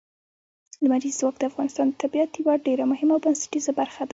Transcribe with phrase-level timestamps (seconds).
[0.83, 4.09] لمریز ځواک د افغانستان د طبیعت یوه ډېره مهمه او بنسټیزه برخه ده.